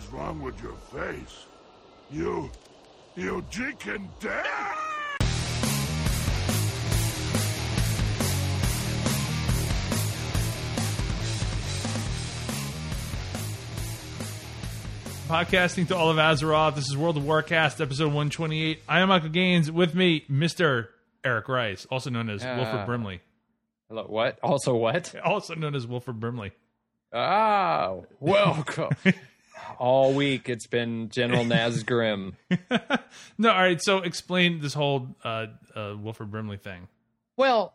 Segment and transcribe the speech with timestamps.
[0.00, 1.46] is wrong with your face?
[2.10, 2.50] You.
[3.16, 4.46] you drinking dead?
[15.28, 16.74] Podcasting to all of Azeroth.
[16.74, 18.82] This is World of Warcast, episode 128.
[18.88, 19.70] I am Michael Gaines.
[19.70, 20.88] With me, Mr.
[21.24, 22.42] Eric Rice, also known as.
[22.42, 23.20] Wilford Brimley.
[23.88, 24.38] Hello, what?
[24.42, 25.14] Also, what?
[25.24, 26.50] Also known as Wilford Brimley.
[27.12, 28.90] Ah, welcome.
[29.78, 32.34] All week it's been General Nazgrim.
[33.38, 33.82] no, all right.
[33.82, 36.88] So explain this whole uh, uh, Wilford Brimley thing.
[37.36, 37.74] Well,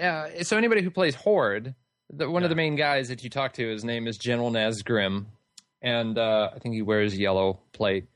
[0.00, 1.74] uh, so anybody who plays Horde,
[2.10, 5.26] the, one of the main guys that you talk to, his name is General Nazgrim,
[5.82, 8.06] and uh, I think he wears yellow plate,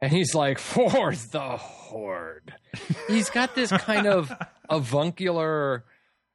[0.00, 2.54] and he's like for the Horde.
[3.08, 4.32] He's got this kind of
[4.70, 5.84] avuncular.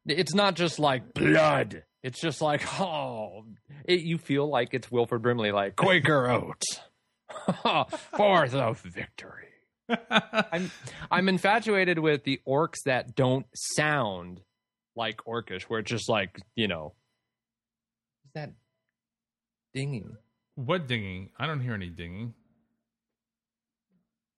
[0.06, 1.84] It's not just like blood.
[2.02, 3.45] It's just like oh,
[3.90, 6.80] it, you feel like it's Wilford Brimley, like Quaker Oats
[7.56, 9.48] for the victory.
[10.52, 10.70] I'm
[11.09, 14.42] I'm infatuated with the orcs that don't sound
[14.95, 16.94] like orcish, where it's just like you know,
[18.26, 18.52] is that
[19.73, 20.17] dinging?
[20.54, 21.32] What dinging?
[21.40, 22.36] I don't hear any dinging.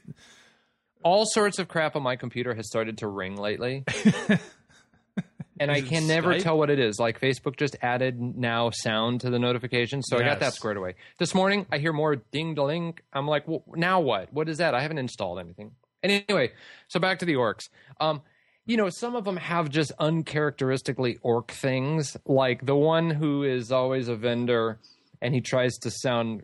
[1.04, 3.84] All sorts of crap on my computer has started to ring lately,
[5.60, 6.42] and I Is it can never Skype?
[6.42, 6.98] tell what it is.
[6.98, 10.94] Like Facebook just added now sound to the notifications, so I got that squared away.
[11.18, 12.98] This morning I hear more ding ding.
[13.12, 14.32] I'm like, well, now what?
[14.32, 14.74] What is that?
[14.74, 15.72] I haven't installed anything.
[16.02, 16.52] Anyway,
[16.88, 17.68] so back to the orcs.
[18.00, 18.22] Um,
[18.66, 23.70] you know, some of them have just uncharacteristically orc things, like the one who is
[23.72, 24.80] always a vendor
[25.22, 26.42] and he tries to sound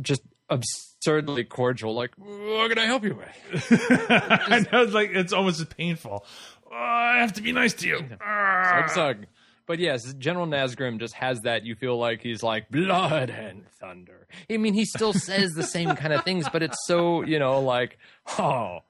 [0.00, 3.66] just absurdly cordial, like, what can I help you with?
[4.10, 6.24] I know, it's like it's almost painful.
[6.72, 7.98] Oh, I have to be nice to you.
[7.98, 9.26] Sug, sug.
[9.66, 11.64] But yes, General Nazgrim just has that.
[11.64, 14.26] You feel like he's like blood and thunder.
[14.50, 17.60] I mean, he still says the same kind of things, but it's so you know,
[17.60, 17.98] like,
[18.38, 18.80] oh,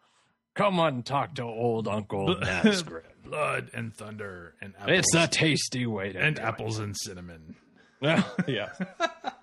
[0.55, 3.03] come on, talk to old Uncle Nazgrim.
[3.25, 4.99] Blood and thunder and apples.
[4.99, 6.45] It's a tasty way to and do it.
[6.45, 7.57] apples and cinnamon.
[8.01, 8.23] yeah.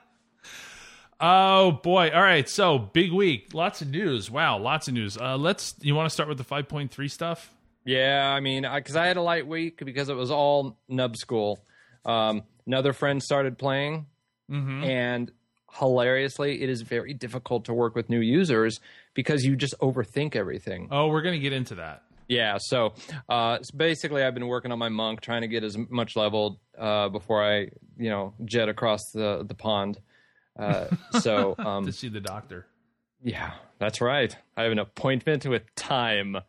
[1.17, 2.09] Oh boy!
[2.13, 4.29] All right, so big week, lots of news.
[4.29, 5.17] Wow, lots of news.
[5.17, 5.73] Uh, let's.
[5.79, 7.54] You want to start with the five point three stuff?
[7.85, 11.63] Yeah, I mean, because I, had a light week because it was all nub school.
[12.03, 14.07] Um, another friend started playing,
[14.49, 15.31] and
[15.71, 18.79] hilariously, it is very difficult to work with new users
[19.13, 20.87] because you just overthink everything.
[20.91, 22.03] Oh, we're gonna get into that.
[22.27, 22.93] Yeah, so,
[23.29, 26.57] uh, so basically, I've been working on my monk, trying to get as much leveled
[26.77, 29.99] uh, before I, you know, jet across the the pond.
[30.57, 30.87] Uh,
[31.19, 32.65] so, um, To see the doctor.
[33.21, 34.35] yeah, that's right.
[34.57, 36.37] I have an appointment with time.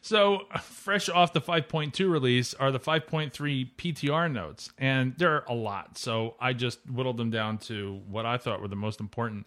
[0.00, 5.54] So fresh off the 5.2 release are the 5.3 PTR notes, and there are a
[5.54, 5.98] lot.
[5.98, 9.46] So I just whittled them down to what I thought were the most important.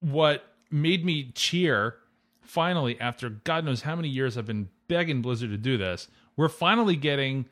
[0.00, 1.96] What made me cheer
[2.42, 6.48] finally, after God knows how many years I've been begging Blizzard to do this, we're
[6.48, 7.46] finally getting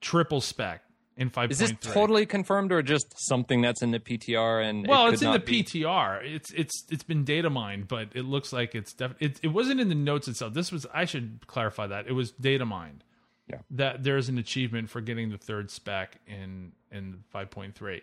[0.00, 0.82] triple spec
[1.18, 1.50] in 5.3.
[1.50, 4.62] Is this totally confirmed or just something that's in the PTR?
[4.64, 6.24] And it Well, could it's in the be- PTR.
[6.24, 9.80] It's it's it's been data mined, but it looks like it's def- it, it wasn't
[9.80, 10.54] in the notes itself.
[10.54, 12.06] This was I should clarify that.
[12.06, 13.04] It was data mined.
[13.50, 13.58] Yeah.
[13.72, 18.00] That there's an achievement for getting the third spec in in 5.3.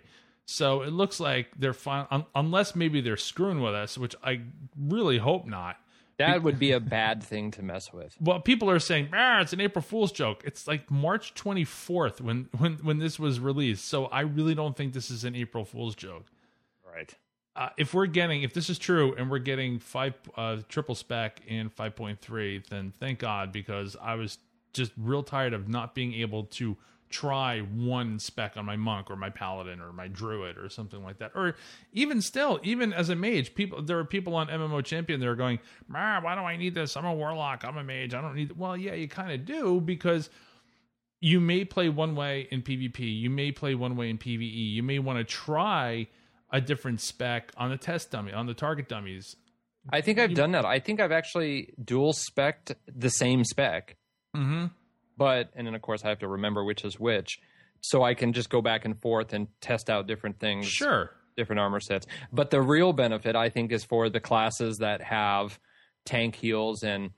[0.47, 4.41] So it looks like they're fine un- unless maybe they're screwing with us, which I
[4.79, 5.77] really hope not.
[6.17, 8.15] That would be a bad thing to mess with.
[8.21, 10.43] Well, people are saying, ah, it's an April Fool's joke.
[10.45, 13.85] It's like March 24th when when when this was released.
[13.85, 16.25] So I really don't think this is an April Fool's joke.
[16.85, 17.13] Right.
[17.57, 21.41] uh, if we're getting if this is true and we're getting five uh, triple spec
[21.47, 24.37] in 5.3 then thank god because i was
[24.73, 26.77] just real tired of not being able to
[27.09, 31.19] try one spec on my monk or my paladin or my druid or something like
[31.19, 31.31] that.
[31.35, 31.55] Or
[31.93, 35.35] even still even as a mage people there are people on mmo champion that are
[35.35, 35.59] going
[35.93, 36.97] "Ah, why do i need this?
[36.97, 37.63] I'm a warlock.
[37.63, 38.13] I'm a mage.
[38.13, 40.29] I don't need well yeah you kind of do because
[41.21, 44.83] you may play one way in PvP, you may play one way in PvE, you
[44.83, 46.07] may want to try
[46.51, 49.35] a different spec on the test dummy, on the target dummies.
[49.89, 50.65] I think I've done that.
[50.65, 53.95] I think I've actually dual spec the same spec,
[54.35, 54.65] Mm-hmm.
[55.17, 57.39] But and then of course I have to remember which is which,
[57.81, 60.67] so I can just go back and forth and test out different things.
[60.67, 61.11] Sure.
[61.37, 62.07] different armor sets.
[62.31, 65.59] But the real benefit, I think, is for the classes that have
[66.05, 67.09] tank heals, and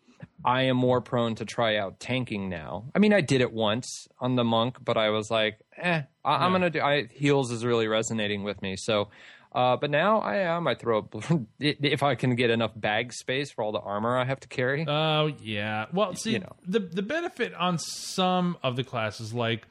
[0.44, 2.89] I am more prone to try out tanking now.
[2.95, 6.35] I mean, I did it once on the monk, but I was like, eh, I,
[6.35, 6.57] I'm Yeah.
[6.57, 6.81] gonna do.
[6.81, 9.09] I, heals is really resonating with me, so.
[9.51, 10.67] Uh, but now I, am.
[10.67, 11.15] I throw up
[11.59, 14.85] if I can get enough bag space for all the armor I have to carry.
[14.88, 15.85] Oh yeah.
[15.94, 16.55] Well, see, you know.
[16.67, 19.67] the the benefit on some of the classes, like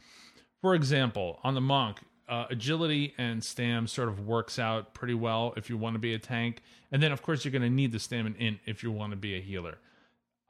[0.60, 5.54] for example, on the monk, uh, agility and stam sort of works out pretty well
[5.56, 7.92] if you want to be a tank, and then of course you're going to need
[7.92, 9.78] the stamina in if you want to be a healer.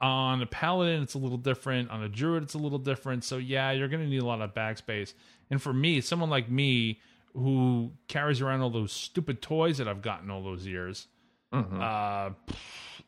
[0.00, 1.90] On a paladin, it's a little different.
[1.90, 3.24] On a druid, it's a little different.
[3.24, 5.14] So yeah, you're going to need a lot of backspace.
[5.50, 7.00] And for me, someone like me
[7.36, 11.06] who carries around all those stupid toys that I've gotten all those years,
[11.52, 12.30] uh,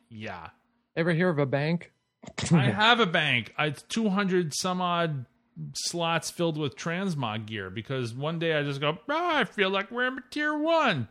[0.09, 0.49] yeah,
[0.95, 1.91] Ever hear of a bank?
[2.51, 3.53] I have a bank.
[3.57, 5.25] I, it's 200 some odd
[5.73, 9.91] slots filled with transmog gear because one day I just go, oh, I feel like
[9.91, 11.07] we're in tier one.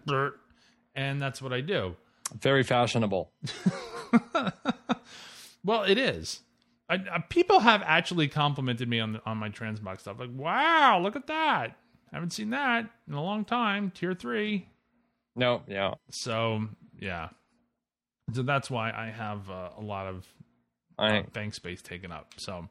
[0.94, 1.97] And that's what I do.
[2.38, 3.32] Very fashionable.
[5.65, 6.41] Well, it is.
[6.88, 10.19] I, I, people have actually complimented me on the, on my transmog stuff.
[10.19, 11.76] Like, wow, look at that.
[12.12, 13.90] Haven't seen that in a long time.
[13.90, 14.66] Tier three.
[15.37, 15.94] No, yeah.
[16.10, 16.66] So
[16.99, 17.28] yeah.
[18.32, 20.26] So that's why I have uh, a lot of
[20.99, 22.34] uh, bank space taken up.
[22.37, 22.69] So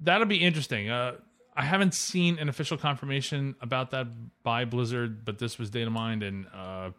[0.00, 0.88] that'll be interesting.
[0.90, 1.14] Uh,
[1.56, 4.06] I haven't seen an official confirmation about that
[4.42, 6.90] by Blizzard, but this was data mined, and uh,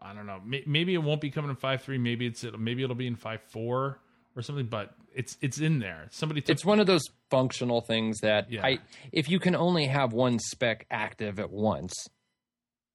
[0.00, 0.40] I don't know.
[0.44, 1.98] May- Maybe it won't be coming in five three.
[1.98, 3.98] Maybe it's maybe it'll be in five four
[4.36, 4.66] or something.
[4.66, 6.08] But it's it's in there.
[6.10, 8.64] Somebody took it's one of those functional things that Yeah.
[8.64, 8.78] I
[9.12, 11.92] if you can only have one spec active at once,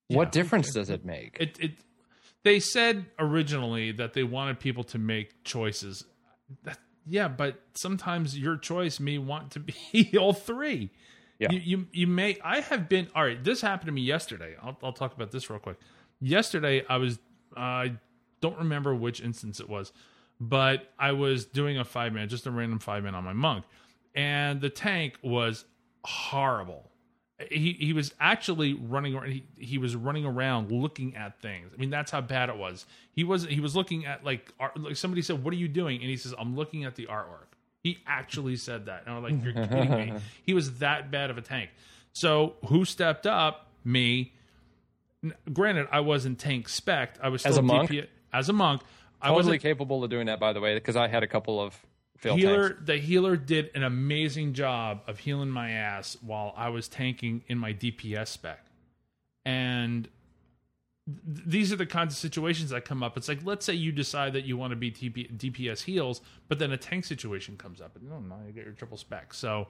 [0.07, 0.41] what Yeah.
[0.41, 1.37] difference does it make?
[1.39, 1.71] it it
[2.43, 6.03] they said originally that they wanted people to make choices
[6.63, 10.89] that, yeah but sometimes your choice may want to be all three
[11.37, 11.51] Yeah.
[11.51, 14.77] you, you you may i have been all right this happened to me yesterday i'll,
[14.81, 15.77] I'll talk about this real quick
[16.21, 17.19] yesterday i was
[17.57, 17.93] i
[18.41, 19.91] don't remember which instance it was
[20.39, 23.65] but i was doing a five man just a random five man on my monk.
[24.15, 25.65] And the tank was
[26.03, 26.89] horrible.
[27.49, 31.71] He he was actually running around he, he was running around looking at things.
[31.73, 32.85] I mean that's how bad it was.
[33.13, 36.01] He was he was looking at like art like somebody said what are you doing?
[36.01, 37.47] And he says i'm looking at the artwork.
[37.81, 39.03] He actually said that.
[39.05, 40.13] And i'm like you're kidding me.
[40.43, 41.69] He was that bad of a tank.
[42.11, 43.67] So who stepped up?
[43.85, 44.33] Me.
[45.53, 47.17] Granted i wasn't tank spec.
[47.21, 47.91] I was still As a monk?
[48.33, 48.81] As a monk
[49.21, 51.79] i wasn't capable of doing that, by the way, because I had a couple of
[52.21, 52.81] healer tanks.
[52.85, 57.57] the healer did an amazing job of healing my ass while I was tanking in
[57.57, 58.65] my DPS spec.
[59.45, 60.09] And
[61.05, 63.17] th- these are the kinds of situations that come up.
[63.17, 66.59] It's like let's say you decide that you want to be TP- DPS heals, but
[66.59, 69.33] then a tank situation comes up, and oh, no, no, you get your triple spec.
[69.33, 69.67] So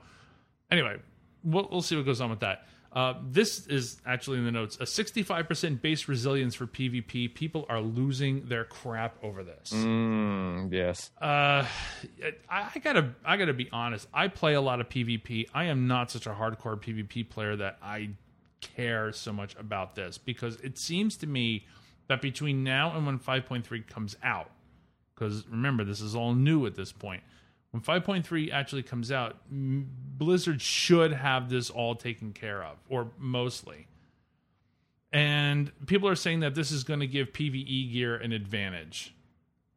[0.72, 0.98] anyway,
[1.44, 2.68] we'll, we'll see what goes on with that.
[2.92, 4.78] Uh, this is actually in the notes.
[4.78, 7.34] A 65% base resilience for PvP.
[7.34, 9.72] People are losing their crap over this.
[9.72, 11.12] Mm, yes.
[11.22, 11.66] Uh,
[12.50, 14.08] I, I gotta, I gotta be honest.
[14.12, 15.50] I play a lot of PvP.
[15.54, 18.10] I am not such a hardcore PvP player that I
[18.62, 21.68] care so much about this because it seems to me
[22.08, 24.50] that between now and when 5.3 comes out,
[25.14, 27.22] because remember this is all new at this point.
[27.72, 33.88] When 5.3 actually comes out, Blizzard should have this all taken care of, or mostly.
[35.12, 39.14] And people are saying that this is going to give PVE gear an advantage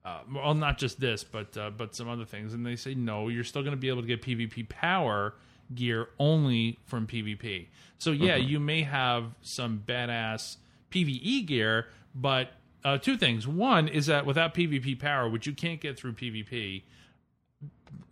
[0.04, 2.54] uh, well, not just this, but uh, but some other things.
[2.54, 5.34] And they say no, you're still going to be able to get PvP power
[5.74, 7.68] gear only from PvP.
[7.98, 10.56] So yeah, you may have some badass
[10.90, 12.50] PVE gear, but
[12.84, 13.46] uh, two things.
[13.46, 16.82] One is that without PvP power, which you can't get through PvP,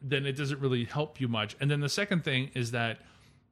[0.03, 1.57] then it doesn't really help you much.
[1.61, 2.99] And then the second thing is that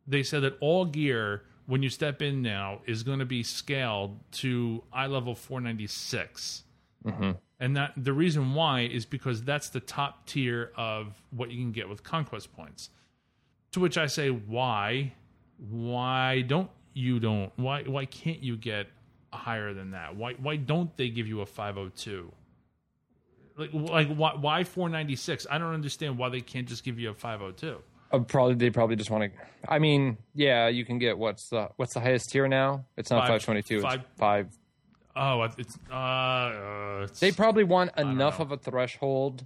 [0.06, 4.18] they said that all gear when you step in now is going to be scaled
[4.32, 6.62] to eye level 496
[7.04, 7.32] mm-hmm.
[7.60, 11.72] and that the reason why is because that's the top tier of what you can
[11.72, 12.88] get with conquest points.
[13.72, 15.12] To which i say why?
[15.68, 18.86] Why don't you don't why why can't you get
[19.30, 20.16] higher than that?
[20.16, 22.32] Why why don't they give you a 502
[23.58, 27.14] like like why, why 496 i don't understand why they can't just give you a
[27.14, 27.78] 502
[28.10, 29.30] Uh, probably they probably just want to.
[29.68, 32.86] I mean, yeah, you can get what's the what's the highest tier now?
[32.96, 33.82] It's not Five- twenty two.
[33.84, 34.48] It's five.
[35.14, 39.44] oh it's uh, uh it's, They probably want enough of a threshold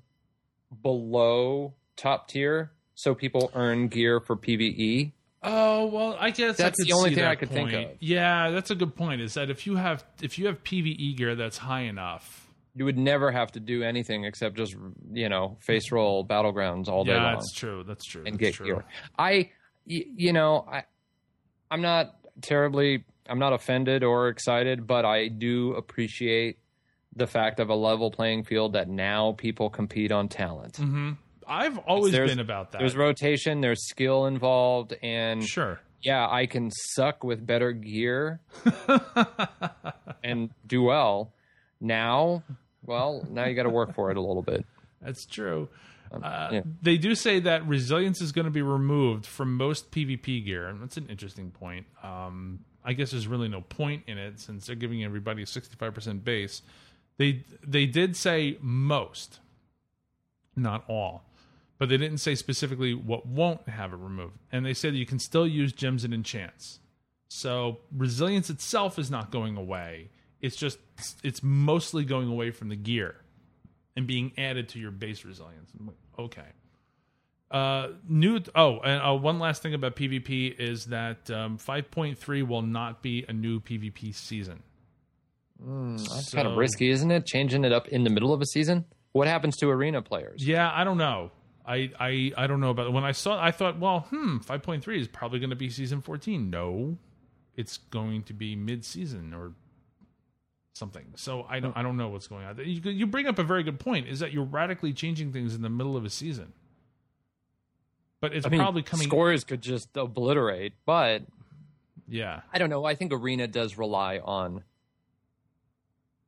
[0.81, 5.13] below top tier so people earn gear for PVE.
[5.43, 7.91] Oh well, I guess I That's could the only thing I could think of.
[7.99, 9.21] Yeah, that's a good point.
[9.21, 12.42] Is that if you have if you have PVE gear that's high enough,
[12.75, 14.75] You would never have to do anything except just
[15.13, 17.85] you know face roll battlegrounds all day yeah, long that's true.
[17.87, 18.23] That's true.
[18.25, 18.67] and that's get true.
[18.67, 18.85] gear.
[19.19, 19.51] I,
[19.87, 20.85] y- you know, I,
[21.71, 26.59] I'm not terribly, I'm not offended or excited, but I do appreciate
[27.15, 30.77] the fact of a level playing field that now people compete on talent.
[30.79, 31.13] hmm
[31.47, 32.79] I've always been about that.
[32.79, 35.81] There's rotation, there's skill involved, and sure.
[36.01, 38.41] yeah, I can suck with better gear
[40.25, 41.33] and do well.
[41.81, 42.45] Now,
[42.85, 44.65] well, now you got to work for it a little bit.
[45.01, 45.69] That's true.
[46.13, 46.61] Uh, yeah.
[46.83, 50.83] They do say that resilience is going to be removed from most PvP gear, and
[50.83, 51.87] that's an interesting point.
[52.03, 56.25] Um, I guess there's really no point in it since they're giving everybody a 65%
[56.25, 56.63] base.
[57.17, 59.39] They they did say most,
[60.57, 61.25] not all,
[61.79, 64.39] but they didn't say specifically what won't have it removed.
[64.51, 66.81] And they said you can still use gems and enchants.
[67.29, 70.11] So resilience itself is not going away.
[70.43, 70.79] It's just
[71.23, 73.15] it's mostly going away from the gear
[73.97, 75.71] and being added to your base resilience.
[75.79, 76.49] I'm like, Okay.
[77.51, 78.41] Uh, new.
[78.55, 83.25] Oh, and uh, one last thing about PvP is that um, 5.3 will not be
[83.29, 84.63] a new PvP season.
[85.61, 87.27] That's So- kind of risky, isn't it?
[87.27, 88.85] Changing it up in the middle of a season.
[89.13, 90.47] What happens to arena players?
[90.47, 91.31] Yeah, I don't know.
[91.67, 92.93] I I I don't know about it.
[92.93, 93.39] when I saw.
[93.41, 96.49] I thought, well, hmm, 5.3 is probably going to be season 14.
[96.51, 96.97] No,
[97.55, 99.53] it's going to be mid-season or
[100.75, 101.07] something.
[101.17, 102.59] So I don't I don't know what's going on.
[102.59, 104.09] You you bring up a very good point.
[104.09, 106.53] Is that you're radically changing things in the middle of a season,
[108.21, 109.07] but it's I mean, probably coming.
[109.07, 111.23] scores could just obliterate, but
[112.09, 112.41] Yeah.
[112.53, 112.85] I don't know.
[112.85, 114.65] I think arena does rely on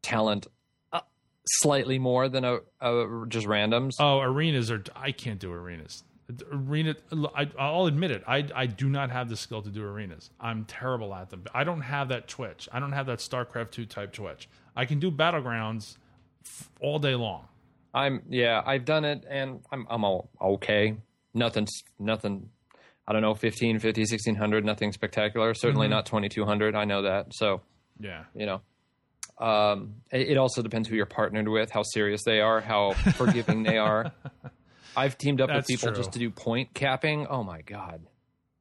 [0.03, 0.47] talent
[0.93, 1.01] uh,
[1.47, 3.97] slightly more than a, a just randoms.
[3.99, 4.83] Oh, arenas are.
[4.95, 6.05] I can't do arenas.
[6.51, 6.95] Arena.
[7.35, 8.23] I, I'll admit it.
[8.27, 10.31] I I do not have the skill to do arenas.
[10.41, 11.45] I'm terrible at them.
[11.55, 12.69] I don't have that twitch.
[12.73, 14.49] I don't have that StarCraft two type twitch.
[14.77, 15.97] I can do battlegrounds
[16.45, 17.47] f- all day long.
[17.93, 20.97] I'm yeah, I've done it and I'm I'm all okay.
[21.33, 21.67] Nothing
[21.99, 22.51] nothing
[23.07, 25.53] I don't know 15, 50, 1600, nothing spectacular.
[25.55, 26.75] Certainly not 2200.
[26.75, 27.35] I know that.
[27.35, 27.61] So,
[28.01, 28.25] Yeah.
[28.35, 28.63] you know,
[29.47, 33.77] um, it also depends who you're partnered with, how serious they are, how forgiving they
[33.77, 34.11] are.
[34.97, 35.97] I've teamed up That's with people true.
[35.97, 37.27] just to do point capping.
[37.27, 38.03] Oh my god.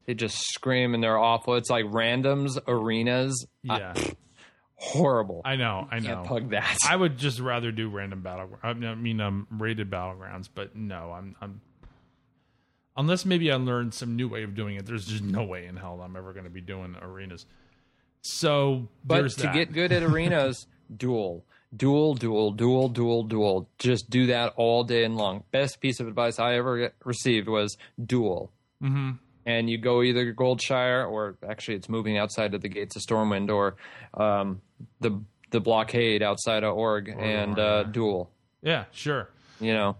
[0.06, 1.56] They just scream and they're awful.
[1.56, 3.46] It's like randoms, arenas.
[3.70, 3.94] I- Yeah.
[4.76, 5.42] horrible.
[5.46, 5.88] I know.
[5.90, 6.08] I know.
[6.16, 6.78] can't pug that.
[6.88, 8.50] I would just rather do random battle.
[8.62, 11.62] I mean, um, rated battlegrounds, but no, I'm, I'm.
[12.98, 15.78] Unless maybe I learned some new way of doing it, there's just no way in
[15.78, 17.46] hell I'm ever going to be doing arenas.
[18.22, 19.54] So But to that.
[19.54, 21.44] get good at arenas, duel,
[21.76, 23.70] duel, dual, dual, dual, dual.
[23.80, 25.44] Just do that all day and long.
[25.52, 28.52] Best piece of advice I ever received was duel.
[28.82, 29.12] hmm
[29.46, 33.50] And you go either Goldshire or actually it's moving outside of the gates of Stormwind
[33.50, 33.76] or
[34.14, 34.62] um,
[35.00, 38.32] the the blockade outside of Org and uh, duel.
[38.64, 39.30] Yeah, sure.
[39.60, 39.98] You know,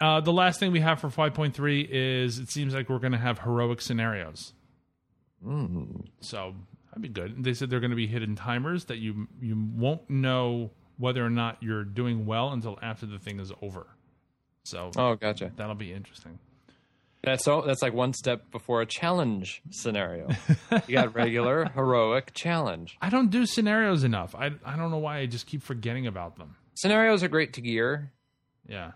[0.00, 3.18] Uh, the last thing we have for 5.3 is it seems like we're going to
[3.18, 4.52] have heroic scenarios.
[5.46, 6.06] Mm.
[6.20, 6.54] So
[6.88, 7.44] that'd be good.
[7.44, 10.70] They said they're going to be hidden timers that you you won't know
[11.02, 13.86] whether or not you're doing well until after the thing is over.
[14.64, 15.50] So oh, gotcha.
[15.56, 16.38] that'll be interesting.
[17.24, 17.62] That's so.
[17.62, 20.28] That's like one step before a challenge scenario.
[20.86, 22.96] you got regular, heroic, challenge.
[23.00, 24.34] I don't do scenarios enough.
[24.34, 26.56] I I don't know why I just keep forgetting about them.
[26.74, 28.12] Scenarios are great to gear.
[28.68, 28.92] Yeah.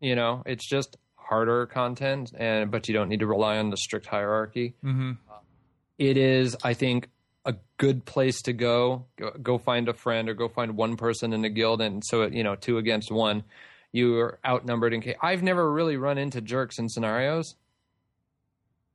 [0.00, 3.76] you know it's just harder content and but you don't need to rely on the
[3.76, 5.12] strict hierarchy Mm-hmm.
[5.98, 7.08] it is i think
[7.48, 9.06] a good place to go.
[9.16, 11.80] go go find a friend or go find one person in a guild.
[11.80, 13.42] And so you know two against one
[13.92, 17.54] you are outnumbered in case i've never really run into jerks in scenarios.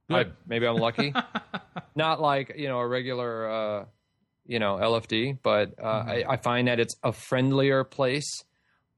[0.09, 1.13] I, maybe i'm lucky.
[1.95, 3.85] Not like you know a regular uh
[4.45, 8.43] you know lfd but uh, I, I find that it's a friendlier place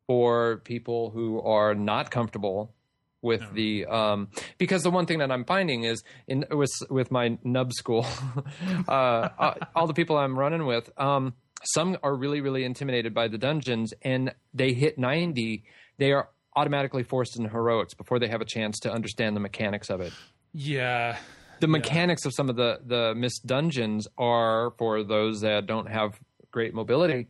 [0.07, 2.73] for people who are not comfortable
[3.21, 7.37] with the um because the one thing that i'm finding is in with with my
[7.43, 8.05] nub school
[8.87, 13.27] uh, uh all the people i'm running with um some are really really intimidated by
[13.27, 15.63] the dungeons and they hit 90
[15.97, 19.89] they are automatically forced into heroics before they have a chance to understand the mechanics
[19.89, 20.13] of it.
[20.53, 21.17] Yeah.
[21.59, 26.19] the mechanics of some of the the Mists dungeons are for those that don't have
[26.51, 27.27] great mobility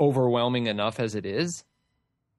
[0.00, 1.64] overwhelming enough as it is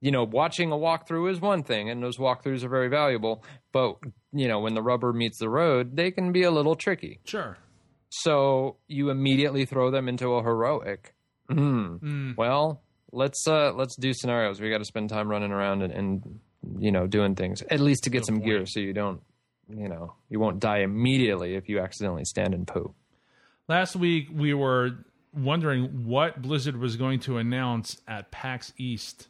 [0.05, 3.35] you know watching a walkthrough is one thing and those walkthroughs are very valuable
[3.71, 3.95] but
[4.41, 7.57] you know when the rubber meets the road they can be a little tricky Sure.
[8.09, 11.13] so you immediately throw them into a heroic
[11.49, 11.95] Hmm.
[12.09, 12.37] Mm.
[12.37, 12.81] well
[13.11, 16.39] let's uh let's do scenarios we got to spend time running around and, and
[16.79, 18.45] you know doing things at least to get Good some point.
[18.45, 19.21] gear so you don't
[19.69, 22.93] you know you won't die immediately if you accidentally stand in poo
[23.67, 24.91] Last week we were
[25.33, 29.27] wondering what Blizzard was going to announce at PAX East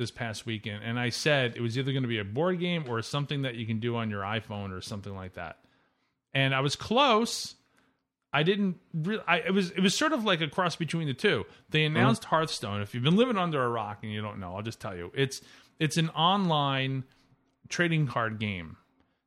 [0.00, 2.86] this past weekend, and I said it was either going to be a board game
[2.88, 5.58] or something that you can do on your iPhone or something like that.
[6.32, 7.54] And I was close.
[8.32, 8.78] I didn't.
[8.94, 9.70] Re- I, it was.
[9.72, 11.44] It was sort of like a cross between the two.
[11.68, 11.96] They mm-hmm.
[11.96, 12.80] announced Hearthstone.
[12.80, 15.12] If you've been living under a rock and you don't know, I'll just tell you.
[15.14, 15.42] It's
[15.78, 17.04] it's an online
[17.68, 18.78] trading card game.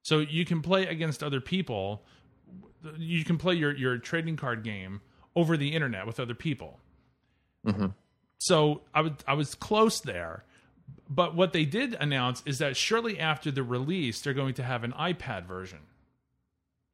[0.02, 2.04] So you can play against other people.
[2.98, 5.02] You can play your your trading card game
[5.36, 6.80] over the internet with other people.
[7.66, 7.88] Mm-hmm.
[8.40, 10.46] So I was I was close there,
[11.10, 14.84] But what they did announce is that shortly after the release, they're going to have
[14.84, 15.80] an iPad version.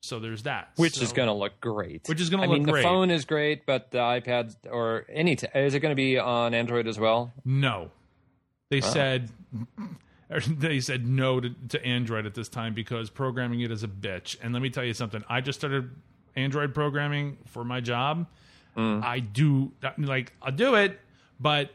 [0.01, 2.07] So there's that, which So- is going to look great.
[2.07, 2.81] Which is gonna I look mean, great.
[2.81, 6.17] the phone is great, but the iPad or any t- is it going to be
[6.17, 7.33] on Android as well?
[7.43, 7.91] No,
[8.69, 9.29] they said
[10.47, 14.37] they said no to, to Android at this time because programming it is a bitch.
[14.41, 15.23] And let me tell you something.
[15.27, 15.89] I just started
[16.35, 18.25] Android programming for my job.
[18.77, 19.03] Mm.
[19.03, 20.97] I do like I'll do it,
[21.41, 21.71] but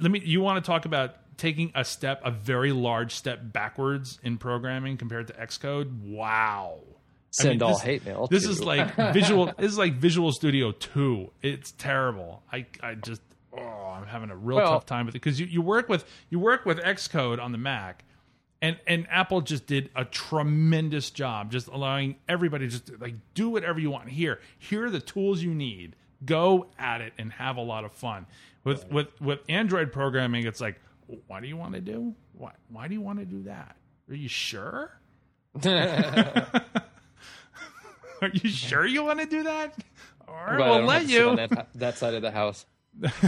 [0.00, 0.20] let me.
[0.24, 4.96] You want to talk about taking a step, a very large step backwards in programming
[4.96, 6.00] compared to Xcode?
[6.02, 6.78] Wow.
[6.88, 6.92] I
[7.30, 8.26] Send all this- hate mail.
[8.30, 9.46] This to- is like visual.
[9.58, 11.30] this is like Visual Studio Two.
[11.42, 12.42] It's terrible.
[12.52, 13.20] I I just
[13.52, 13.58] oh
[13.94, 16.38] I'm having a real Well- tough time with it because you, you work with you
[16.38, 18.04] work with Xcode on the Mac,
[18.62, 23.50] and and Apple just did a tremendous job just allowing everybody just to, like do
[23.50, 24.08] whatever you want.
[24.08, 25.94] Here here are the tools you need.
[26.24, 28.24] Go at it and have a lot of fun.
[28.64, 30.80] With with with Android programming, it's like,
[31.26, 32.14] what do you want to do?
[32.32, 33.76] Why why do you want to do that?
[34.08, 34.90] Are you sure?
[38.22, 39.74] Are you sure you want to do that?
[40.26, 41.46] All right, Glad I we'll let sit on you.
[41.48, 42.64] that, that side of the house.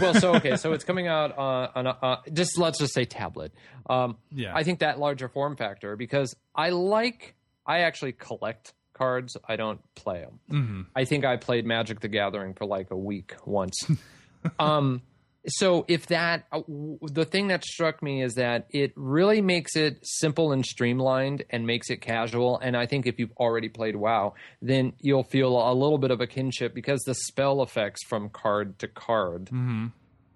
[0.00, 3.52] well, so okay, so it's coming out on, on uh, just let's just say tablet.
[3.88, 4.52] Um, Yeah.
[4.54, 7.34] I think that larger form factor because I like
[7.66, 9.36] I actually collect cards.
[9.46, 10.40] I don't play them.
[10.50, 10.80] Mm-hmm.
[10.96, 13.86] I think I played Magic the Gathering for like a week once.
[14.58, 15.02] um,
[15.48, 16.60] so if that uh,
[17.02, 21.66] the thing that struck me is that it really makes it simple and streamlined and
[21.66, 22.58] makes it casual.
[22.58, 26.20] And i think if you've already played wow then you'll feel a little bit of
[26.20, 29.50] a kinship because the spell effects from card to card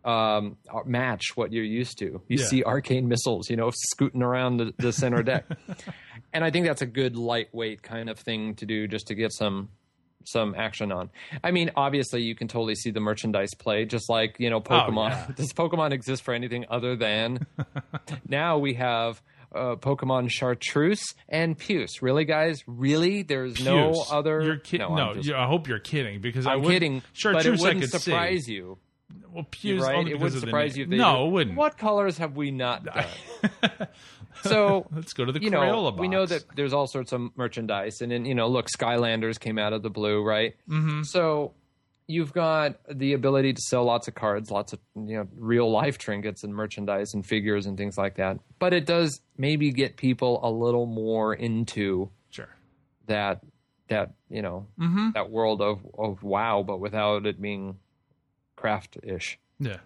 [0.04, 2.20] um, match what you're used to.
[2.28, 2.44] You Yeah.
[2.46, 5.44] see arcane missiles you know scooting around the, the center deck.
[6.34, 9.32] And i think that's a good lightweight kind of thing to do just to get
[9.34, 9.68] some
[10.26, 11.10] some action on.
[11.42, 15.10] I mean, obviously, you can totally see the merchandise play, just like you know, Pokemon.
[15.10, 15.26] yeah.
[15.36, 17.46] Does Pokemon exist for anything other than
[18.28, 19.22] now we have
[19.54, 22.02] uh, Pokemon Chartreuse and Puce?
[22.02, 22.62] Really, guys?
[22.66, 23.22] Really?
[23.22, 24.40] There's no other.
[24.42, 24.88] You're kidding.
[24.88, 27.02] No, No, just- I hope you're kidding because I I'm would, kidding.
[27.12, 28.54] Sure, but it wouldn't surprise see.
[28.54, 28.78] you,
[29.30, 30.06] Well, Puce right?
[30.08, 31.56] It would surprise you if they No, it wouldn't.
[31.56, 33.06] What colors have we not done?
[34.42, 36.00] so Let's go to the you Crayola know, box.
[36.00, 39.58] we know that there's all sorts of merchandise, and then you know, look, Skylanders came
[39.58, 40.54] out of the blue, right?
[40.68, 41.02] Mm-hmm.
[41.02, 41.52] So
[42.08, 45.98] you've got the ability to sell lots of cards, lots of you know, real life
[45.98, 48.38] trinkets and merchandise and figures and things like that.
[48.58, 52.48] But it does maybe get people a little more into Sure.
[53.06, 53.40] that
[53.88, 55.10] that you know Mm-hmm.
[55.14, 57.76] that world of of WoW, but without it being
[58.56, 59.38] craft ish.
[59.58, 59.78] Yeah.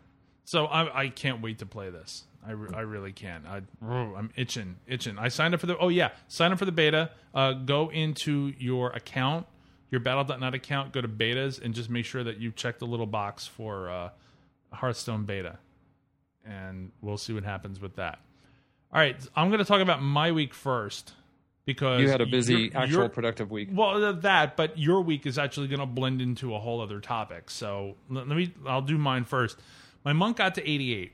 [0.45, 2.25] So I, I can't wait to play this.
[2.47, 3.45] I, re- I really can.
[3.47, 5.19] I, I'm itching, itching.
[5.19, 5.77] I signed up for the.
[5.79, 7.11] Oh yeah, sign up for the beta.
[7.35, 9.47] Uh, go into your account,
[9.91, 10.93] your Battle.net account.
[10.93, 14.11] Go to betas and just make sure that you check the little box for uh,
[14.73, 15.59] Hearthstone beta,
[16.45, 18.19] and we'll see what happens with that.
[18.93, 21.13] All right, I'm going to talk about my week first
[21.65, 23.69] because You had a busy, actual productive week.
[23.73, 27.01] well, uh, that, but your week is actually going to blend into a whole other
[27.01, 27.51] topic.
[27.51, 29.59] So let, let me, I'll do mine first.
[30.05, 31.13] My monk got to 88,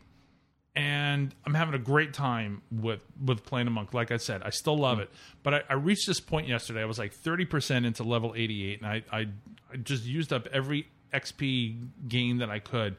[0.75, 3.93] and I'm having a great time with with playing a monk.
[3.93, 5.11] Like I said, I still love it,
[5.43, 6.81] but I, I reached this point yesterday.
[6.81, 9.27] I was like 30% into level 88, and I, I,
[9.73, 12.97] I just used up every XP gain that I could,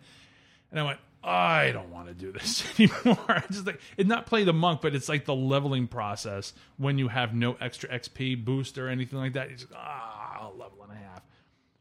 [0.71, 0.99] and I went.
[1.25, 3.17] I don't want to do this anymore.
[3.29, 6.97] I just like it's not play the monk, but it's like the leveling process when
[6.97, 9.49] you have no extra XP boost or anything like that.
[9.49, 11.21] You just ah, a level and a half.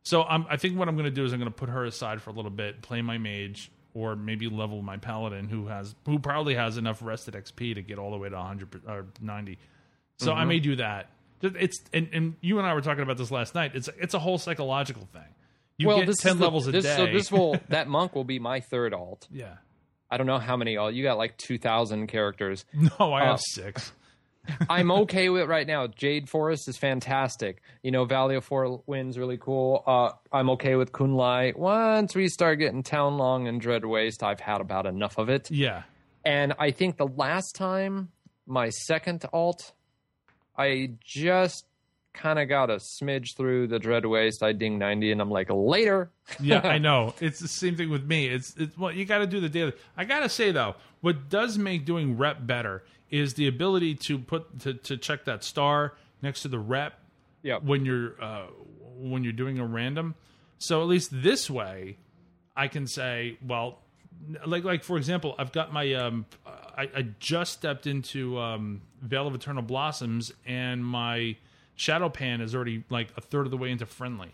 [0.05, 1.85] So I'm, I think what I'm going to do is I'm going to put her
[1.85, 5.95] aside for a little bit, play my mage, or maybe level my paladin, who has
[6.07, 9.59] who probably has enough rested XP to get all the way to 100 or 90.
[10.19, 11.11] So I may do that.
[11.43, 13.73] It's and, and you and I were talking about this last night.
[13.75, 15.23] It's it's a whole psychological thing.
[15.79, 16.81] You well, get this ten is the- levels a day.
[16.83, 19.27] So this will that monk will be my third alt.
[19.31, 19.55] yeah.
[20.11, 20.93] I don't know how many alt.
[20.93, 22.65] You got like two thousand characters.
[22.75, 23.93] No, I Uh, have six.
[24.69, 25.87] I'm okay with it right now.
[25.87, 27.63] Jade Forest is fantastic.
[27.83, 29.83] You know, Valley of Four Winds really cool.
[29.87, 31.53] Uh, I'm okay with Kun-Lai.
[31.57, 35.51] Once we start getting Townlong and Dread Waste, I've had about enough of it.
[35.51, 35.83] Yeah.
[36.25, 38.11] And I think the last time
[38.47, 39.73] my second alt,
[40.57, 41.67] I just
[42.13, 44.43] kind of got a smidge through the Dread Waste.
[44.43, 46.11] I ding 90 and I'm like, later.
[46.41, 47.15] Yeah, I know.
[47.21, 48.27] It's the same thing with me.
[48.27, 49.73] It's it's well, you got to do the daily.
[49.97, 54.19] I got to say though, what does make doing rep better is the ability to
[54.19, 56.95] put to, to check that star next to the rep
[57.45, 57.59] Yeah.
[57.59, 58.47] when you're uh,
[58.97, 60.17] when you're doing a random.
[60.59, 61.99] So at least this way,
[62.57, 63.79] I can say, well,
[64.47, 69.27] like like for example, I've got my um, I, I just stepped into um, Veil
[69.29, 71.37] of Eternal Blossoms, and my
[71.77, 74.31] Shado-Pan is already like a third of the way into friendly.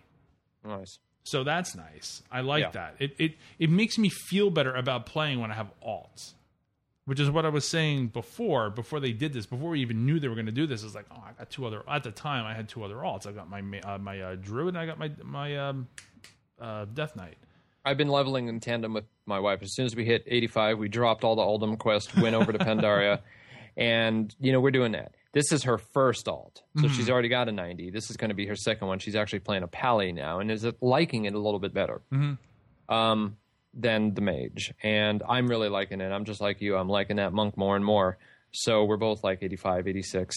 [0.64, 0.98] Nice.
[1.24, 2.22] So that's nice.
[2.30, 2.70] I like Yeah.
[2.72, 2.94] that.
[2.98, 6.34] It, it it makes me feel better about playing when I have alts.
[7.08, 8.68] Which is what I was saying before.
[8.68, 10.94] Before they did this, before we even knew they were going to do this, it's
[10.94, 11.82] like, oh, I got two other.
[11.88, 13.26] At the time, I had two other alts.
[13.26, 15.88] I got my uh, my uh, druid, and I got my my um,
[16.60, 17.38] uh, death knight.
[17.82, 19.62] I've been leveling in tandem with my wife.
[19.62, 22.58] As soon as we hit 85, we dropped all the Uldum quest, went over to
[22.58, 23.20] Pandaria,
[23.78, 25.14] and you know we're doing that.
[25.32, 27.88] This is her first alt, so she's already got a 90.
[27.90, 28.98] This is going to be her second one.
[28.98, 32.02] She's actually playing a Pally now, and is liking it a little bit better
[32.90, 33.36] um,
[33.74, 34.72] than the Mage.
[34.82, 36.10] And I'm really liking it.
[36.10, 36.76] I'm just like you.
[36.76, 38.18] I'm liking that monk more and more.
[38.50, 40.36] So we're both like 85, 86,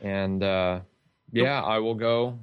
[0.00, 0.80] and uh,
[1.30, 2.38] yeah, I will go.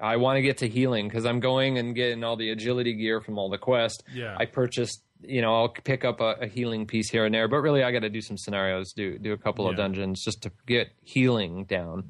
[0.00, 3.20] I want to get to healing because I'm going and getting all the agility gear
[3.20, 4.02] from all the quest.
[4.14, 4.34] Yeah.
[4.38, 7.58] I purchased, you know, I'll pick up a, a healing piece here and there, but
[7.58, 10.52] really I got to do some scenarios, do do a couple of dungeons just to
[10.66, 12.04] get healing down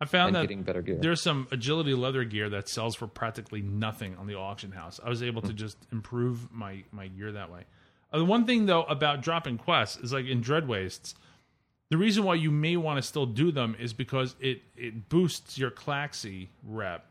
[0.00, 0.98] I found that getting better gear.
[1.00, 5.00] there's some agility leather gear that sells for practically nothing on the auction house.
[5.04, 7.64] I was able to just improve my my gear that way.
[8.12, 11.14] Uh, the one thing though about dropping quests is like in Dread Wastes,
[11.90, 15.58] the reason why you may want to still do them is because it it boosts
[15.58, 17.06] your Klaxxi rep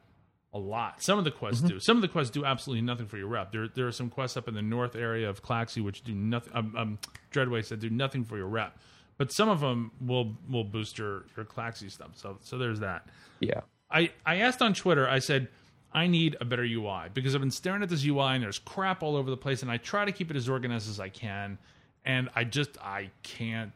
[0.54, 1.02] a lot.
[1.02, 1.80] Some of the quests do.
[1.80, 3.52] Some of the quests do absolutely nothing for your rep.
[3.52, 6.54] There there are some quests up in the north area of Klaxxi which do nothing.
[6.54, 7.00] Um, um,
[7.32, 8.78] Dread Wastes that do nothing for your rep.
[9.18, 12.12] But some of them will will boost your your Klaxxi stuff.
[12.16, 13.08] So so there's that.
[13.40, 13.62] yeah.
[13.94, 15.50] I, I asked on Twitter, I said,
[15.94, 19.04] I need a better UI because I've been staring at this UI and there's crap
[19.04, 21.60] all over the place and I try to keep it as organized as I can
[22.04, 23.72] and I just I can't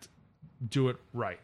[0.67, 1.39] do it right.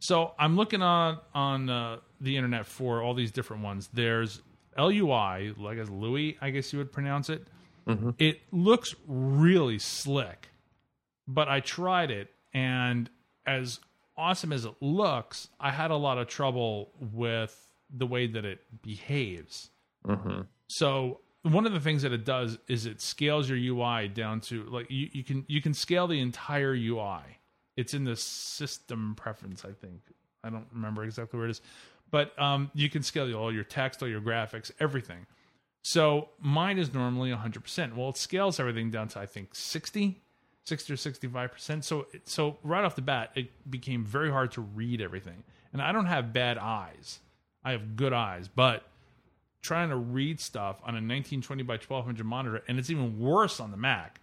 [0.00, 3.88] So I'm looking on on uh, the internet for all these different ones.
[3.92, 4.42] There's
[4.76, 7.46] LUI, like as Louis, I guess you would pronounce it.
[8.18, 10.48] It looks really slick,
[11.28, 13.10] but I tried it and
[13.46, 13.80] as
[14.16, 17.56] awesome as it looks, I had a lot of trouble with
[17.94, 19.70] the way that it behaves.
[20.68, 24.64] So one of the things that it does is it scales your UI down to
[24.64, 27.20] like you, you can you can scale the entire UI.
[27.76, 30.00] It's in the system preference, I think.
[30.42, 31.60] I don't remember exactly where it is,
[32.10, 35.26] but um, you can scale all your text, all your graphics, everything.
[35.82, 37.94] So mine is normally 100%.
[37.94, 40.20] Well, it scales everything down to I think 60,
[40.66, 41.84] 60 or 65%.
[41.84, 45.44] So so right off the bat, it became very hard to read everything.
[45.72, 47.20] And I don't have bad eyes.
[47.64, 48.84] I have good eyes, but
[49.62, 53.70] trying to read stuff on a 1920 by 1200 monitor and it's even worse on
[53.70, 54.20] the Mac.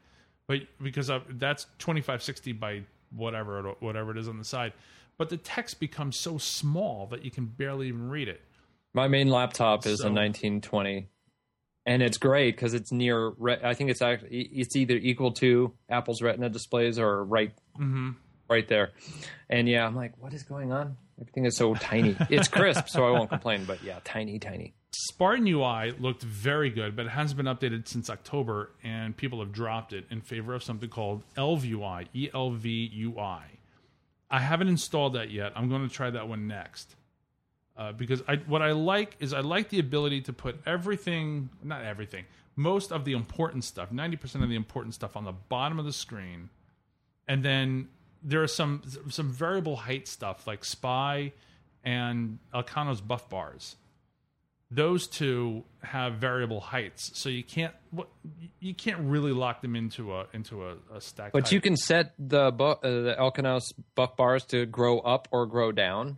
[0.48, 2.84] But because of, that's 2560 by
[3.16, 4.74] whatever it, whatever it is on the side.
[5.18, 8.42] But the text becomes so small that you can barely even read it.
[8.94, 11.08] My main laptop is So- a 1920,
[11.86, 13.34] and it's great because it's near.
[13.64, 18.12] I think it's actually it's either equal to Apple's Retina displays or right, mm-hmm.
[18.50, 18.92] right there.
[19.50, 20.98] And yeah, I'm like, what is going on?
[21.20, 22.16] Everything is so tiny.
[22.30, 23.66] It's crisp, so I won't complain.
[23.66, 24.74] But yeah, tiny, tiny.
[24.96, 29.52] Spartan UI looked very good, but it hasn't been updated since October, and people have
[29.52, 33.44] dropped it in favor of something called ElvUI, E L V U I.
[34.30, 35.52] I haven't installed that yet.
[35.56, 36.96] I'm going to try that one next.
[37.76, 41.84] Uh, because I, what I like is I like the ability to put everything, not
[41.84, 45.86] everything, most of the important stuff, 90% of the important stuff on the bottom of
[45.86, 46.50] the screen.
[47.28, 47.88] And then
[48.22, 51.34] there are some some variable height stuff like Spy
[51.84, 53.76] and Elkano's buff bars
[54.76, 58.10] those two have variable heights, so you can't what
[58.60, 61.32] you can't really lock them into a into a, a stack.
[61.32, 61.52] But height.
[61.52, 65.72] you can set the bu- uh, the Elkanos buff bars to grow up or grow
[65.72, 66.18] down.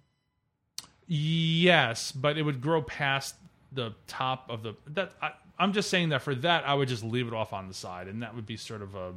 [1.08, 3.36] Yes, but it would grow past
[3.72, 5.14] the top of the that.
[5.22, 7.74] I, I'm just saying that for that, I would just leave it off on the
[7.74, 9.14] side, and that would be sort of a.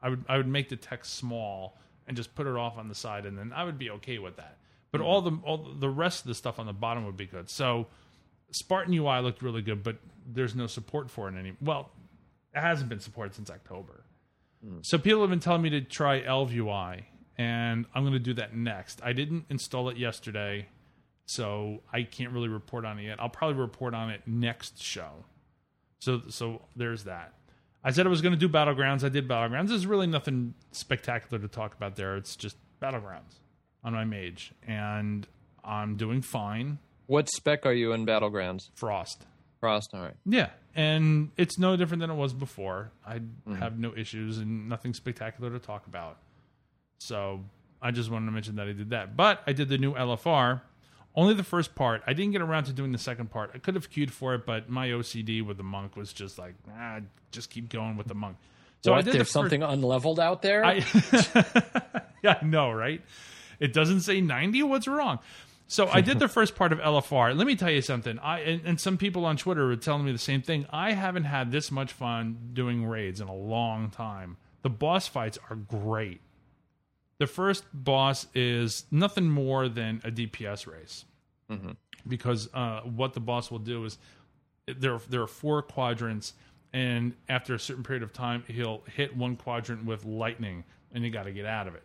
[0.00, 2.94] I would I would make the text small and just put it off on the
[2.94, 4.58] side, and then I would be okay with that.
[4.90, 5.06] But hmm.
[5.06, 7.50] all the all the rest of the stuff on the bottom would be good.
[7.50, 7.86] So
[8.50, 11.54] Spartan UI looked really good, but there's no support for it any.
[11.60, 11.90] Well,
[12.54, 14.04] it hasn't been supported since October.
[14.64, 14.78] Hmm.
[14.82, 18.34] So people have been telling me to try Elv UI, and I'm going to do
[18.34, 19.00] that next.
[19.04, 20.68] I didn't install it yesterday,
[21.28, 23.20] so I can't really report on it yet.
[23.20, 25.26] I'll probably report on it next show.
[26.00, 27.34] So so there's that.
[27.84, 29.04] I said I was going to do battlegrounds.
[29.04, 29.68] I did battlegrounds.
[29.68, 32.16] There's really nothing spectacular to talk about there.
[32.16, 33.40] It's just battlegrounds
[33.84, 35.26] on my mage, and
[35.62, 36.78] I'm doing fine.
[37.06, 38.70] What spec are you in Battlegrounds?
[38.74, 39.26] Frost.
[39.60, 39.90] Frost.
[39.92, 40.16] All right.
[40.24, 42.90] Yeah, and it's no different than it was before.
[43.06, 43.56] I mm-hmm.
[43.56, 46.18] have no issues and nothing spectacular to talk about.
[46.98, 47.44] So
[47.82, 49.14] I just wanted to mention that I did that.
[49.14, 50.62] But I did the new LFR.
[51.14, 52.02] Only the first part.
[52.06, 53.50] I didn't get around to doing the second part.
[53.54, 56.54] I could have queued for it, but my OCD with the monk was just like,
[56.72, 57.00] ah,
[57.32, 58.36] just keep going with the monk.
[58.82, 58.98] So what?
[58.98, 60.64] I did There's the first- something unleveled out there.
[60.64, 60.84] I
[62.22, 63.02] yeah, I know, right?
[63.58, 64.62] It doesn't say 90.
[64.62, 65.18] What's wrong?
[65.66, 67.36] So I did the first part of LFR.
[67.36, 68.18] Let me tell you something.
[68.20, 70.66] I and, and some people on Twitter were telling me the same thing.
[70.70, 74.36] I haven't had this much fun doing raids in a long time.
[74.62, 76.20] The boss fights are great.
[77.18, 81.04] The first boss is nothing more than a DPS race,
[82.06, 83.98] because uh, what the boss will do is
[84.66, 86.34] there there are four quadrants,
[86.72, 91.10] and after a certain period of time, he'll hit one quadrant with lightning, and you
[91.10, 91.82] got to get out of it.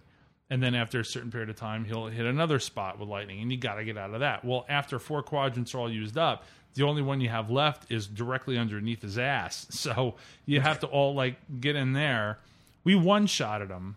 [0.50, 3.52] And then after a certain period of time, he'll hit another spot with lightning, and
[3.52, 4.46] you got to get out of that.
[4.46, 6.44] Well, after four quadrants are all used up,
[6.76, 9.66] the only one you have left is directly underneath his ass.
[9.72, 10.16] So
[10.46, 12.38] you have to all like get in there.
[12.84, 13.96] We one shotted him.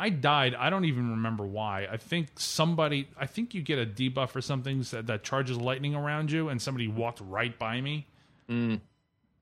[0.00, 0.54] I died.
[0.54, 1.86] I don't even remember why.
[1.90, 3.06] I think somebody.
[3.18, 6.60] I think you get a debuff or something that, that charges lightning around you, and
[6.60, 8.06] somebody walked right by me,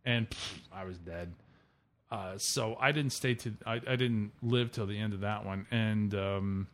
[0.04, 1.32] and pff, I was dead.
[2.10, 3.54] Uh, so I didn't stay to.
[3.64, 5.66] I, I didn't live till the end of that one.
[5.70, 6.66] And um,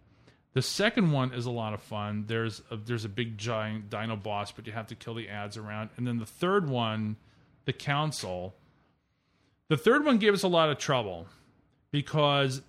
[0.55, 2.25] the second one is a lot of fun.
[2.27, 5.59] There's a, there's a big giant dino boss, but you have to kill the ads
[5.59, 5.90] around.
[5.99, 7.16] And then the third one,
[7.66, 8.55] the council.
[9.68, 11.27] The third one gave us a lot of trouble
[11.90, 12.62] because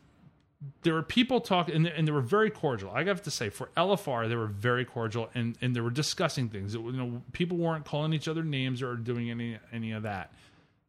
[0.83, 2.91] there were people talking, and, and they were very cordial.
[2.91, 6.49] I have to say, for LFR, they were very cordial, and, and they were discussing
[6.49, 6.75] things.
[6.75, 10.31] It, you know, people weren't calling each other names or doing any any of that.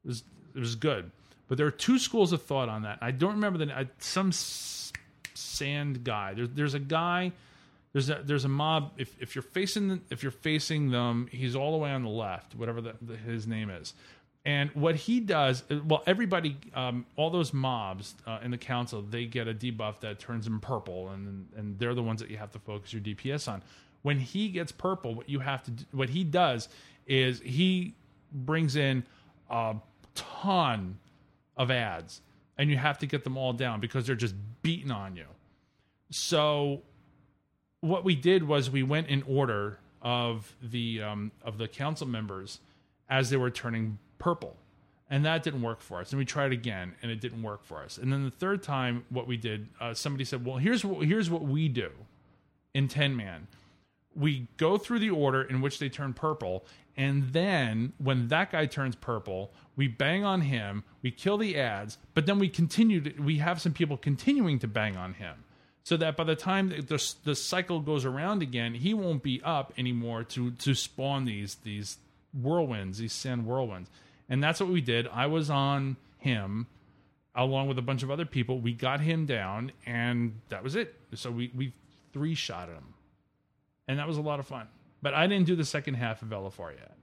[0.05, 1.11] It was it was good,
[1.49, 2.99] but there are two schools of thought on that.
[3.01, 6.35] I don't remember the I, some sand guy.
[6.35, 7.33] There's there's a guy.
[7.93, 8.93] There's a there's a mob.
[8.99, 12.11] If if you're facing the, if you're facing them, he's all the way on the
[12.11, 13.95] left, whatever the, the, his name is.
[14.47, 19.27] And what he does, well, everybody, um, all those mobs uh, in the council, they
[19.27, 22.53] get a debuff that turns them purple, and and they're the ones that you have
[22.53, 23.61] to focus your DPS on.
[24.03, 26.69] When he gets purple, what you have to, do, what he does
[27.09, 27.97] is he
[28.33, 29.03] brings in
[29.51, 29.75] a
[30.15, 30.99] ton
[31.57, 32.21] of ads,
[32.57, 35.27] and you have to get them all down because they're just beating on you.
[36.13, 36.83] So
[37.81, 42.61] what we did was we went in order of the um, of the council members
[43.09, 44.57] as they were turning purple.
[45.09, 46.11] And that didn't work for us.
[46.11, 47.97] And we tried again and it didn't work for us.
[47.97, 51.31] And then the third time what we did uh, somebody said well here's what here's
[51.31, 51.91] what we do
[52.75, 53.47] in 10 man
[54.17, 56.65] we go through the order in which they turn purple
[56.97, 61.99] and then when that guy turns purple we bang on him we kill the ads
[62.15, 65.45] but then we continue to, we have some people continuing to bang on him.
[65.85, 69.73] So that by the time the, the cycle goes around again he won't be up
[69.79, 71.99] anymore to to spawn these these
[72.37, 73.89] whirlwinds these sand whirlwinds
[74.29, 75.07] and that's what we did.
[75.09, 76.67] I was on him
[77.35, 78.61] along with a bunch of other people.
[78.61, 80.95] We got him down and that was it.
[81.15, 81.73] So we we
[82.13, 82.95] three shot him.
[83.89, 84.67] And that was a lot of fun.
[85.03, 86.97] But i didn't do the second half of LFR yet.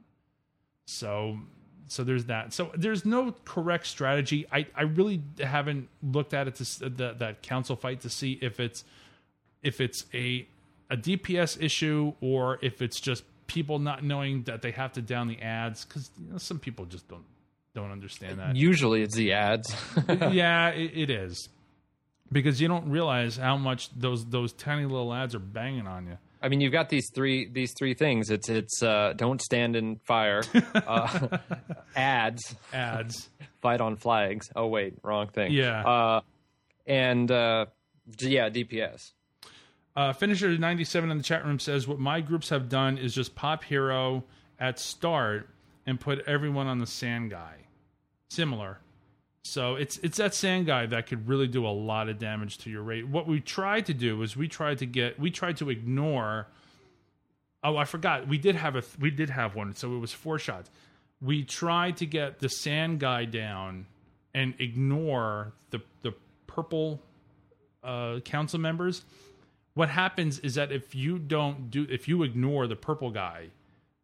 [0.86, 1.40] So
[1.88, 2.54] so there's that.
[2.54, 4.46] So there's no correct strategy.
[4.52, 8.10] I i really haven't looked at it to s- uh, that that council fight to
[8.10, 8.84] see if it's
[9.62, 10.48] if it's a
[10.90, 15.28] a dps issue or if it's just people not knowing that they have to down
[15.28, 17.26] the ads because you know, some people just don't
[17.74, 19.76] don't understand that Usually it's the ads.
[20.32, 21.50] yeah it, it is
[22.32, 26.18] because you don't realize how much those those tiny little ads are banging on you
[26.44, 28.30] I mean, you've got these three these three things.
[28.30, 30.42] It's it's uh, don't stand in fire,
[30.76, 31.38] uh,
[31.96, 33.30] ads, ads
[33.62, 34.50] fight on flags.
[34.54, 35.54] Oh wait, wrong thing.
[35.54, 35.88] Yeah.
[35.88, 36.22] Uh,
[36.86, 37.68] and uh,
[38.20, 39.14] yeah, DPS.
[39.96, 43.14] Uh, Finisher ninety seven in the chat room says what my groups have done is
[43.14, 44.24] just pop hero
[44.60, 45.50] at start
[45.86, 47.56] and put everyone on the sand guy.
[48.30, 48.80] Similar.
[49.44, 52.70] So it's it's that sand guy that could really do a lot of damage to
[52.70, 53.08] your rate.
[53.08, 56.48] What we tried to do is we tried to get we tried to ignore.
[57.64, 58.28] Oh, I forgot.
[58.28, 59.76] We did have a we did have one.
[59.76, 60.72] So it was four shots.
[61.22, 63.86] We tried to get the sand guy down
[64.34, 66.14] and ignore the the
[66.48, 67.02] purple
[67.84, 69.04] uh, council members
[69.76, 73.50] what happens is that if you don't do if you ignore the purple guy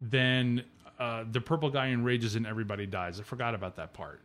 [0.00, 0.64] then
[0.98, 3.18] uh, the purple guy enrages and everybody dies.
[3.18, 4.20] I forgot about that part.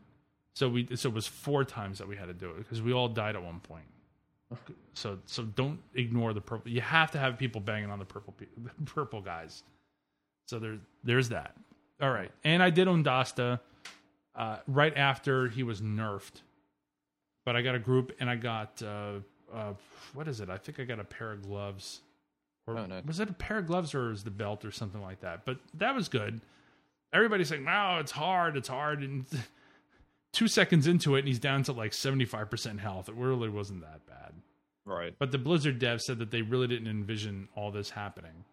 [0.54, 2.94] So we so it was four times that we had to do it because we
[2.94, 3.86] all died at one point.
[4.94, 8.34] So so don't ignore the purple you have to have people banging on the purple
[8.58, 9.64] the purple guys.
[10.48, 11.56] So there's there's that.
[12.02, 12.32] All right.
[12.44, 13.60] And i did Oondasta
[14.36, 16.42] uh, right after he was nerfed.
[17.46, 19.20] But i got a group and i got uh,
[19.56, 19.74] uh,
[20.14, 20.50] what is it?
[20.50, 22.02] I think I got a pair of gloves.
[22.68, 23.06] Or Oh, nice.
[23.06, 25.46] was it a pair of gloves or is the belt or something like that?
[25.46, 26.42] But that was good.
[27.14, 29.26] Everybody's saying, "Wow, it's hard, it's hard," and
[30.34, 33.08] two seconds into it, and he's down to like seventy five percent health.
[33.08, 34.34] It really wasn't that bad.
[34.84, 35.16] Right.
[35.18, 38.44] But the Blizzard dev said that they really didn't envision all this happening,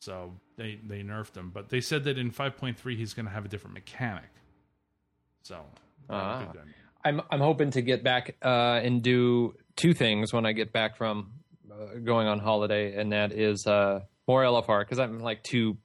[0.00, 1.50] so they they nerfed him.
[1.52, 4.28] But they said that in five point three, he's going to have a different mechanic.
[5.42, 5.60] So
[6.08, 6.68] that would be good.
[7.04, 10.96] I'm I'm hoping to get back uh, and do two things when I get back
[10.96, 11.32] from
[11.70, 15.76] uh, going on holiday, and that is uh, more LFR because I'm like two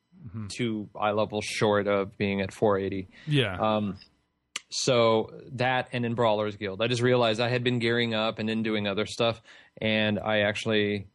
[0.50, 3.08] two eye levels short of being at 480.
[3.28, 3.98] yeah, Um,
[4.70, 8.50] So that and in Brawlers Guild, I just realized I had been gearing up and
[8.50, 9.42] then doing other stuff,
[9.82, 11.08] and I actually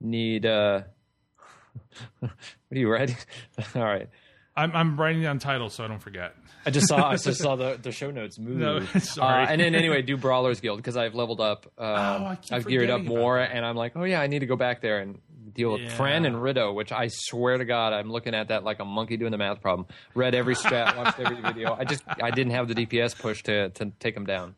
[0.00, 0.46] need.
[0.46, 0.82] uh
[2.20, 2.30] What
[2.72, 3.16] are you writing?
[3.74, 4.08] All right.
[4.56, 6.34] I'm, I'm writing down titles so I don't forget.
[6.66, 8.56] I just saw I just saw the, the show notes move.
[8.56, 9.44] No, sorry.
[9.44, 11.66] Uh, and then anyway, do Brawlers Guild because I've leveled up.
[11.78, 14.46] Uh, Oh, I I've geared up more, and I'm like, oh yeah, I need to
[14.46, 15.20] go back there and
[15.54, 15.96] deal with Yeah.
[15.96, 19.16] Fran and Riddoh, which I swear to God, I'm looking at that like a monkey
[19.16, 19.86] doing the math problem.
[20.14, 21.74] Read every strat, watched every video.
[21.74, 24.54] I just I didn't have the DPS push to to take them down.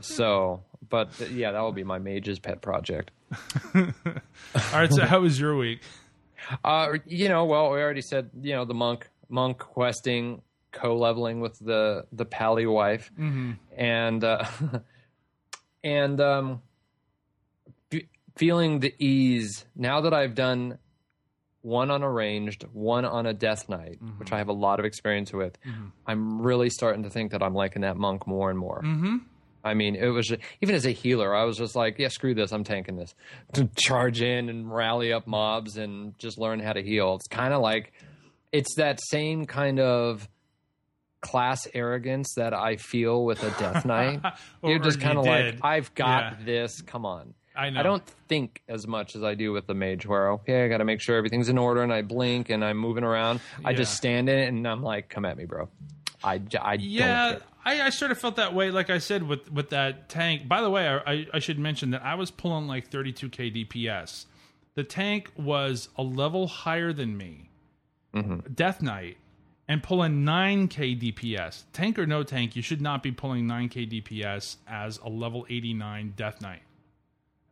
[0.00, 3.10] So, but uh, yeah, that will be my mage's pet project.
[3.74, 3.82] All
[4.72, 5.80] right, so how was your week?
[6.64, 11.58] Uh, you know, well, we already said, you know, the monk, monk questing, co-leveling with
[11.58, 13.10] the the pally wife,
[13.76, 14.44] and uh,
[15.84, 16.62] and um,
[17.90, 20.78] fe- feeling the ease now that I've done
[21.62, 24.84] one on a ranged, one on a death knight, which I have a lot of
[24.84, 25.56] experience with.
[26.06, 28.82] I'm really starting to think that I'm liking that monk more and more.
[28.82, 29.18] Mm-hmm.
[29.64, 32.52] I mean, it was even as a healer, I was just like, yeah, screw this,
[32.52, 33.14] I'm tanking this.
[33.54, 37.14] To charge in and rally up mobs and just learn how to heal.
[37.14, 37.92] It's kind of like
[38.50, 40.28] it's that same kind of
[41.22, 44.20] class arrogance that I feel with a death knight.
[44.62, 45.58] You're just kind of like.
[45.62, 46.44] I've got Yeah.
[46.44, 46.82] this.
[46.82, 47.32] Come on.
[47.56, 47.80] I know.
[47.80, 50.78] I don't think as much as I do with the mage, where okay, I got
[50.78, 53.40] to make sure everything's in order, and I blink and I'm moving around.
[53.64, 55.68] I just stand in it and I'm like, "Come at me, bro."
[56.24, 57.38] I, I Yeah.
[57.64, 58.70] I, I sort of felt that way.
[58.70, 60.48] Like I said with with that tank.
[60.48, 64.24] By the way, I, I, I should mention that I was pulling like 32k DPS.
[64.74, 67.50] The tank was a level higher than me,
[68.14, 68.52] Mm-hmm.
[68.54, 69.18] Death Knight,
[69.68, 71.64] and pulling 9k DPS.
[71.72, 76.14] Tank or no tank, you should not be pulling 9k DPS as a level 89
[76.16, 76.62] Death Knight.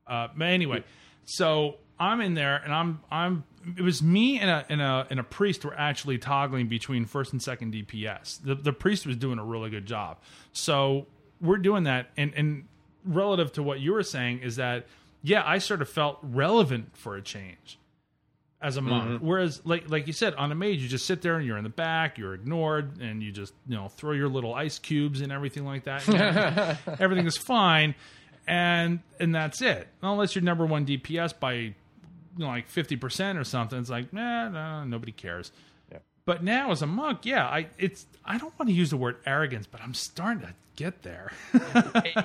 [0.06, 0.82] Uh, but anyway,
[1.24, 3.44] so I'm in there, and I'm I'm.
[3.76, 7.32] It was me and a and a and a priest were actually toggling between first
[7.32, 8.42] and second DPS.
[8.42, 10.18] The the priest was doing a really good job.
[10.52, 11.06] So
[11.40, 12.64] we're doing that, and and
[13.04, 14.86] relative to what you were saying is that
[15.22, 17.78] yeah, I sort of felt relevant for a change
[18.62, 19.10] as a monk.
[19.10, 19.26] Mm-hmm.
[19.26, 21.64] Whereas, like like you said, on a mage, you just sit there and you're in
[21.64, 25.32] the back, you're ignored, and you just you know throw your little ice cubes and
[25.32, 26.06] everything like that.
[26.06, 27.94] Know, everything is fine,
[28.46, 29.88] and and that's it.
[30.02, 31.74] Unless you're number one DPS by you
[32.36, 35.52] know, like fifty percent or something, it's like nah, no, nobody cares.
[36.24, 39.16] But now as a monk, yeah, I it's I don't want to use the word
[39.26, 41.32] arrogance, but I'm starting to get there.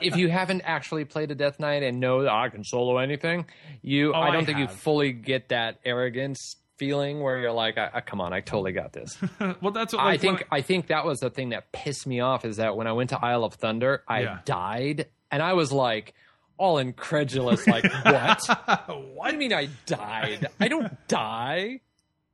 [0.02, 3.46] if you haven't actually played a Death Knight and know that I can solo anything,
[3.82, 7.78] you Oh, I don't I think you fully get that arrogance feeling where you're like,
[7.78, 9.18] I, I, "Come on, I totally got this."
[9.62, 12.06] well, that's what I like, when think I think that was the thing that pissed
[12.06, 14.40] me off is that when I went to Isle of Thunder, I Yeah.
[14.46, 16.14] died, and I was like
[16.58, 18.40] all incredulous, like, "What?
[18.48, 19.06] what?
[19.14, 20.48] what do you mean I died?
[20.60, 21.82] I don't die."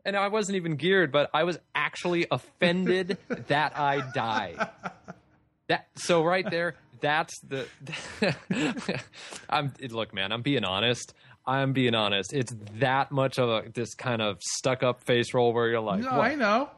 [0.06, 4.70] And I wasn't even geared, but I was actually offended that I died.
[5.68, 7.66] That so right there, that's the.
[9.50, 10.32] I'm look, man.
[10.32, 11.14] I'm being honest.
[11.46, 12.34] I'm being honest.
[12.34, 16.02] It's that much of a this kind of stuck up face roll where you're like,
[16.02, 16.32] No, what?
[16.32, 16.70] I know.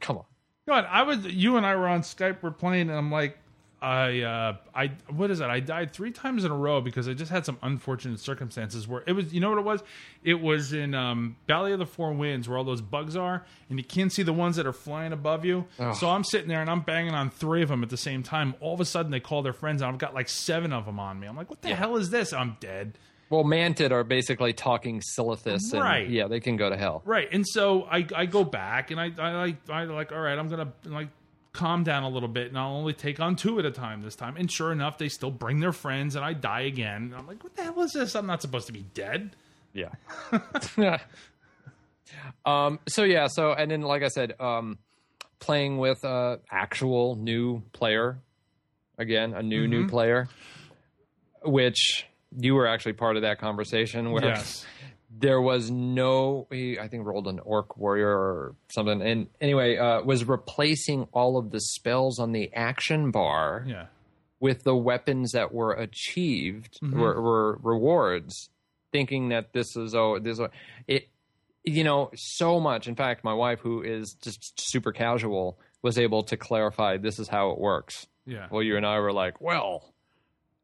[0.00, 0.24] come on.
[0.68, 3.36] God, I was you and I were on Skype, we're playing, and I'm like,
[3.82, 5.46] I, uh, I, what is it?
[5.46, 9.02] I died three times in a row because I just had some unfortunate circumstances where
[9.06, 9.34] it was.
[9.34, 9.82] You know what it was?
[10.22, 13.78] It was in um, Valley of the Four Winds where all those bugs are, and
[13.78, 15.66] you can't see the ones that are flying above you.
[15.98, 18.54] So I'm sitting there and I'm banging on three of them at the same time.
[18.60, 21.00] All of a sudden, they call their friends, and I've got like seven of them
[21.00, 21.26] on me.
[21.26, 22.32] I'm like, what the hell is this?
[22.32, 22.96] I'm dead.
[23.30, 26.08] Well, Mantid are basically talking Silithid, and Right.
[26.08, 27.00] yeah, they can go to hell.
[27.06, 30.38] Right, and so I, I go back and I, I like I like all right,
[30.38, 31.08] I'm gonna like
[31.52, 34.16] calm down a little bit and I'll only take on two at a time this
[34.16, 34.36] time.
[34.36, 37.02] And sure enough, they still bring their friends and I die again.
[37.02, 38.14] And I'm like, what the hell is this?
[38.14, 39.36] I'm not supposed to be dead.
[39.74, 39.90] Yeah.
[42.44, 42.78] um.
[42.88, 43.26] So yeah.
[43.28, 44.78] So and then, like I said, um,
[45.38, 48.18] playing with uh actual new player,
[48.98, 49.70] again, a new Mm-hmm.
[49.70, 50.28] new player,
[51.42, 52.06] which
[52.38, 54.64] you were actually part of that conversation where Yes.
[55.18, 60.00] there was no he, i think rolled an orc warrior or something and anyway uh,
[60.02, 63.86] was replacing all of the spells on the action bar Yeah.
[64.40, 66.98] with the weapons that were achieved Mm-hmm.
[67.00, 68.48] were, were rewards
[68.92, 70.48] thinking that this is oh this is
[70.86, 71.08] it
[71.64, 76.22] you know so much in fact my wife who is just super casual was able
[76.24, 78.46] to clarify this is how it works Yeah.
[78.50, 79.91] well you and i were like well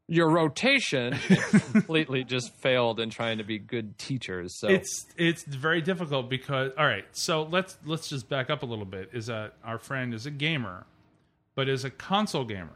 [0.09, 1.13] your rotation
[1.71, 6.71] completely just failed in trying to be good teachers so It's it's very difficult because
[6.77, 9.09] all right, so let's let's just back up a little bit.
[9.13, 10.85] Is that our friend is a gamer,
[11.55, 12.69] but is a console gamer.